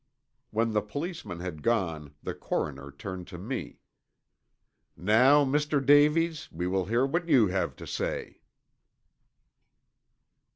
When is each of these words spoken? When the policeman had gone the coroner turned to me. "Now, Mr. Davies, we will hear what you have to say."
When 0.49 0.73
the 0.73 0.81
policeman 0.81 1.41
had 1.41 1.61
gone 1.61 2.15
the 2.23 2.33
coroner 2.33 2.89
turned 2.89 3.27
to 3.27 3.37
me. 3.37 3.81
"Now, 4.97 5.45
Mr. 5.45 5.79
Davies, 5.79 6.51
we 6.51 6.65
will 6.65 6.85
hear 6.85 7.05
what 7.05 7.29
you 7.29 7.49
have 7.49 7.75
to 7.75 7.85
say." 7.85 8.41